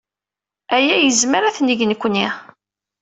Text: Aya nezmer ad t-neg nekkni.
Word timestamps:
Aya 0.75 0.95
nezmer 1.07 1.43
ad 1.45 1.53
t-neg 1.55 1.79
nekkni. 1.85 2.27